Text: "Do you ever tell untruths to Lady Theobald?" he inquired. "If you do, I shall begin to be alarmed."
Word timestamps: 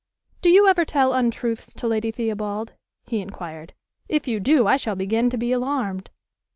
"Do 0.41 0.49
you 0.49 0.65
ever 0.67 0.83
tell 0.83 1.13
untruths 1.13 1.75
to 1.75 1.85
Lady 1.85 2.09
Theobald?" 2.11 2.73
he 3.05 3.21
inquired. 3.21 3.75
"If 4.09 4.27
you 4.27 4.39
do, 4.39 4.65
I 4.65 4.75
shall 4.75 4.95
begin 4.95 5.29
to 5.29 5.37
be 5.37 5.51
alarmed." 5.51 6.09